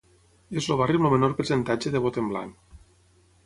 [0.61, 2.77] És el barri amb el menor percentatge de vot en blanc.